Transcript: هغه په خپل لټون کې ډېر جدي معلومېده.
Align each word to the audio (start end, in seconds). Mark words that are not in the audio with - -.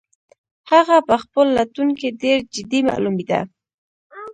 هغه 0.71 0.97
په 1.07 1.15
خپل 1.23 1.45
لټون 1.57 1.89
کې 1.99 2.09
ډېر 2.21 2.37
جدي 2.53 2.79
معلومېده. 2.89 3.41